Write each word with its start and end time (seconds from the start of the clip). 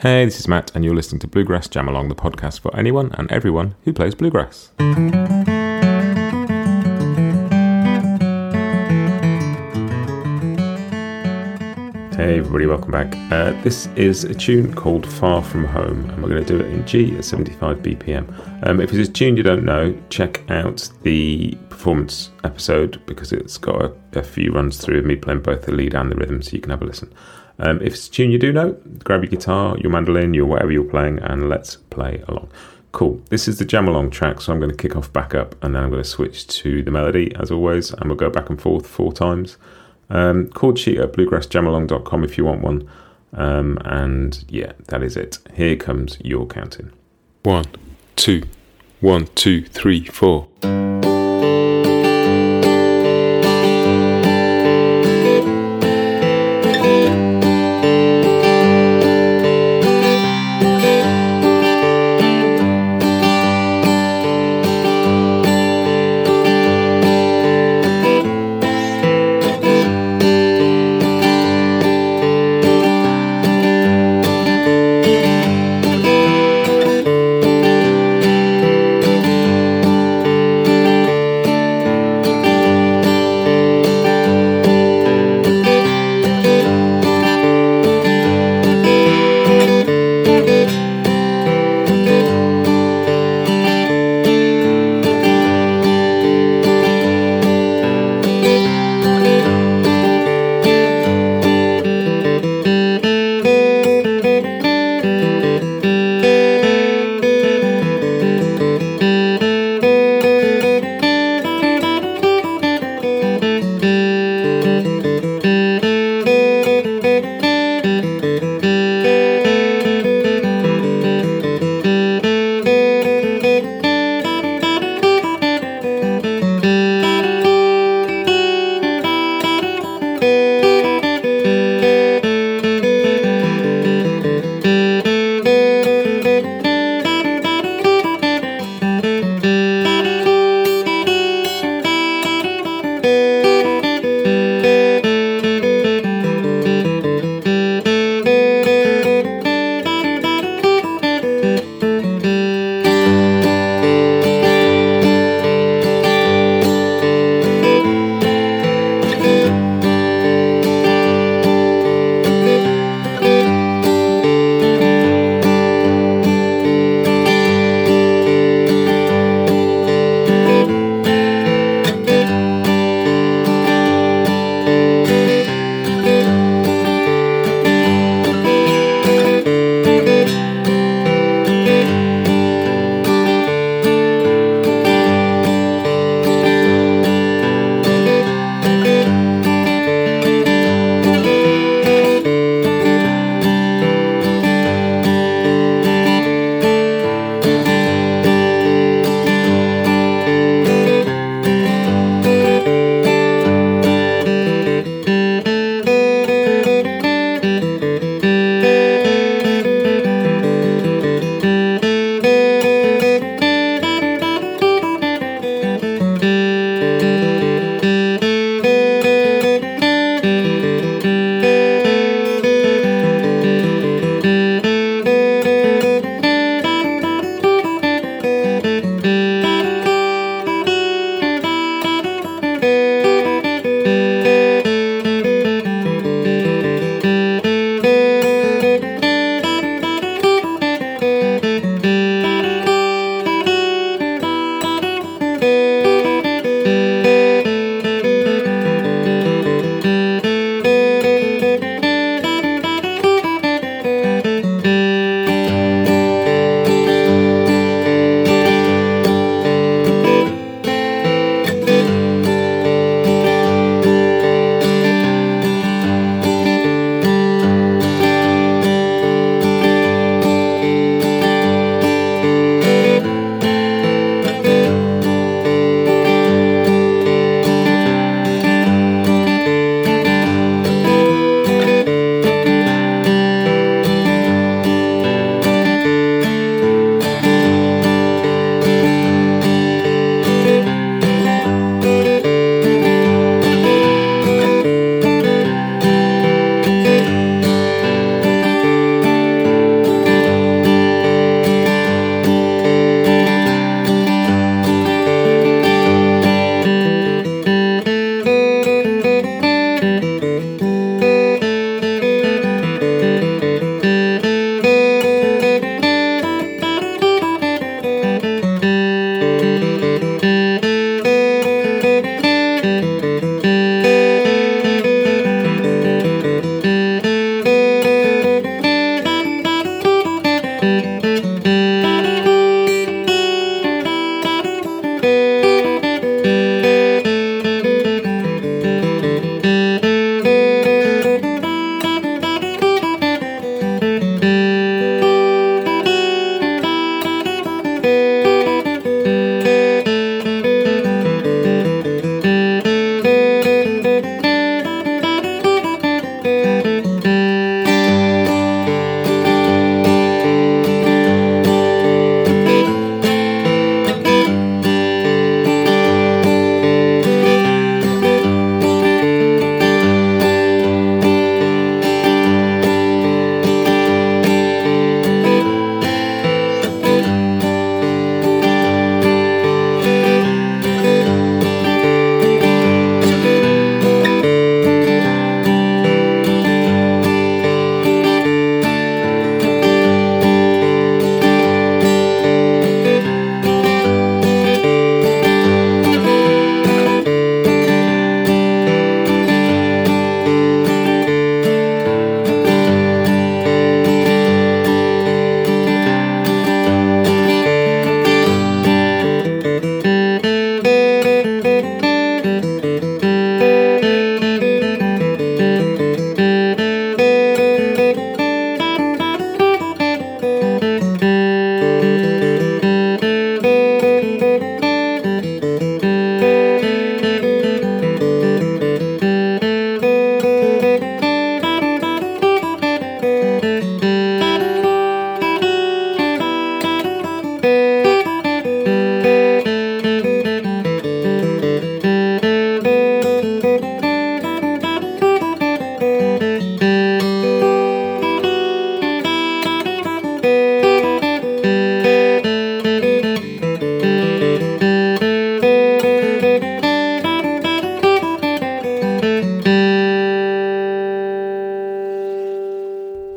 Hey, 0.00 0.26
this 0.26 0.38
is 0.38 0.46
Matt, 0.46 0.72
and 0.74 0.84
you're 0.84 0.94
listening 0.94 1.20
to 1.20 1.26
Bluegrass 1.26 1.68
Jam 1.68 1.88
Along, 1.88 2.10
the 2.10 2.14
podcast 2.14 2.60
for 2.60 2.74
anyone 2.76 3.12
and 3.14 3.32
everyone 3.32 3.76
who 3.84 3.94
plays 3.94 4.14
bluegrass. 4.14 4.70
Hey, 12.14 12.38
everybody, 12.38 12.66
welcome 12.66 12.90
back. 12.90 13.14
Uh, 13.32 13.58
this 13.62 13.86
is 13.96 14.24
a 14.24 14.34
tune 14.34 14.74
called 14.74 15.06
Far 15.06 15.42
From 15.42 15.64
Home, 15.64 16.10
and 16.10 16.22
we're 16.22 16.28
going 16.28 16.44
to 16.44 16.58
do 16.58 16.62
it 16.62 16.70
in 16.70 16.86
G 16.86 17.16
at 17.16 17.24
75 17.24 17.78
BPM. 17.78 18.66
Um, 18.68 18.82
if 18.82 18.92
it's 18.92 19.08
a 19.08 19.10
tune 19.10 19.38
you 19.38 19.42
don't 19.42 19.64
know, 19.64 19.98
check 20.10 20.42
out 20.50 20.90
the 21.04 21.56
performance 21.70 22.32
episode 22.44 23.00
because 23.06 23.32
it's 23.32 23.56
got 23.56 23.80
a, 23.80 23.94
a 24.12 24.22
few 24.22 24.52
runs 24.52 24.76
through 24.76 24.98
of 24.98 25.06
me 25.06 25.16
playing 25.16 25.40
both 25.40 25.62
the 25.62 25.72
lead 25.72 25.94
and 25.94 26.12
the 26.12 26.16
rhythm, 26.16 26.42
so 26.42 26.52
you 26.52 26.60
can 26.60 26.70
have 26.70 26.82
a 26.82 26.84
listen. 26.84 27.10
Um, 27.58 27.80
if 27.80 27.94
it's 27.94 28.08
a 28.08 28.10
tune 28.10 28.30
you 28.30 28.38
do 28.38 28.52
know, 28.52 28.72
grab 29.04 29.22
your 29.22 29.30
guitar, 29.30 29.76
your 29.78 29.90
mandolin, 29.90 30.34
your 30.34 30.46
whatever 30.46 30.72
you're 30.72 30.84
playing, 30.84 31.18
and 31.20 31.48
let's 31.48 31.76
play 31.76 32.22
along. 32.28 32.48
Cool. 32.92 33.20
This 33.30 33.48
is 33.48 33.58
the 33.58 33.64
jam 33.64 33.88
along 33.88 34.10
track, 34.10 34.40
so 34.40 34.52
I'm 34.52 34.58
going 34.58 34.70
to 34.70 34.76
kick 34.76 34.96
off 34.96 35.12
back 35.12 35.34
up 35.34 35.54
and 35.62 35.74
then 35.74 35.82
I'm 35.82 35.90
going 35.90 36.02
to 36.02 36.08
switch 36.08 36.46
to 36.46 36.82
the 36.82 36.90
melody 36.90 37.34
as 37.36 37.50
always, 37.50 37.92
and 37.92 38.06
we'll 38.06 38.16
go 38.16 38.30
back 38.30 38.50
and 38.50 38.60
forth 38.60 38.86
four 38.86 39.12
times. 39.12 39.56
Um, 40.08 40.48
chord 40.48 40.78
sheet 40.78 40.98
at 40.98 41.12
bluegrassjamalong.com 41.12 42.24
if 42.24 42.38
you 42.38 42.44
want 42.44 42.62
one. 42.62 42.88
Um, 43.32 43.78
and 43.84 44.44
yeah, 44.48 44.72
that 44.86 45.02
is 45.02 45.16
it. 45.16 45.38
Here 45.54 45.76
comes 45.76 46.18
your 46.24 46.46
counting. 46.46 46.90
One, 47.42 47.66
two, 48.16 48.44
one, 49.00 49.26
two, 49.34 49.64
three, 49.64 50.04
four. 50.04 50.48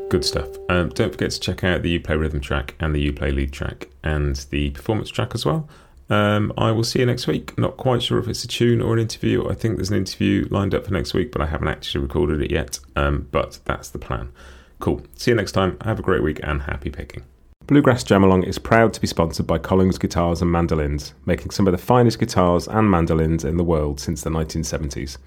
Good 0.09 0.25
stuff. 0.25 0.47
Um, 0.69 0.89
don't 0.89 1.11
forget 1.11 1.29
to 1.31 1.39
check 1.39 1.63
out 1.63 1.83
the 1.83 1.99
Uplay 1.99 2.19
rhythm 2.19 2.41
track 2.41 2.73
and 2.79 2.95
the 2.95 3.11
Uplay 3.11 3.33
lead 3.33 3.53
track 3.53 3.89
and 4.03 4.35
the 4.49 4.71
performance 4.71 5.09
track 5.09 5.35
as 5.35 5.45
well. 5.45 5.69
Um, 6.09 6.51
I 6.57 6.71
will 6.71 6.83
see 6.83 6.99
you 6.99 7.05
next 7.05 7.27
week. 7.27 7.55
Not 7.59 7.77
quite 7.77 8.01
sure 8.01 8.17
if 8.17 8.27
it's 8.27 8.43
a 8.43 8.47
tune 8.47 8.81
or 8.81 8.93
an 8.93 8.99
interview. 8.99 9.47
I 9.47 9.53
think 9.53 9.75
there's 9.75 9.91
an 9.91 9.97
interview 9.97 10.47
lined 10.49 10.73
up 10.73 10.85
for 10.85 10.93
next 10.93 11.13
week, 11.13 11.31
but 11.31 11.41
I 11.41 11.45
haven't 11.45 11.67
actually 11.67 12.01
recorded 12.01 12.41
it 12.41 12.49
yet. 12.49 12.79
Um, 12.95 13.27
but 13.31 13.59
that's 13.65 13.89
the 13.89 13.99
plan. 13.99 14.31
Cool. 14.79 15.03
See 15.15 15.29
you 15.29 15.35
next 15.35 15.51
time. 15.51 15.77
Have 15.81 15.99
a 15.99 16.03
great 16.03 16.23
week 16.23 16.39
and 16.41 16.63
happy 16.63 16.89
picking. 16.89 17.23
Bluegrass 17.67 18.03
Jam 18.03 18.23
Along 18.23 18.41
is 18.43 18.57
proud 18.57 18.93
to 18.93 19.01
be 19.01 19.05
sponsored 19.05 19.45
by 19.45 19.59
Collings 19.59 19.99
Guitars 19.99 20.41
and 20.41 20.51
Mandolins, 20.51 21.13
making 21.27 21.51
some 21.51 21.67
of 21.67 21.71
the 21.71 21.77
finest 21.77 22.17
guitars 22.17 22.67
and 22.67 22.89
mandolins 22.89 23.45
in 23.45 23.57
the 23.57 23.63
world 23.63 23.99
since 23.99 24.23
the 24.23 24.31
1970s. 24.31 25.17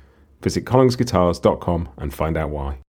Visit 0.42 0.64
collingsguitars.com 0.64 1.88
and 1.96 2.12
find 2.12 2.36
out 2.36 2.50
why. 2.50 2.78